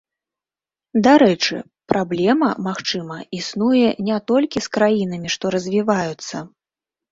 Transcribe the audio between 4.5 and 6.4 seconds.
з краінамі, што развіваюцца.